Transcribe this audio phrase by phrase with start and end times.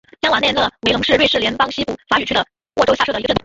[0.23, 2.43] 沙瓦讷勒维龙是瑞士联邦西部法语区的
[2.75, 3.39] 沃州下设的一个镇。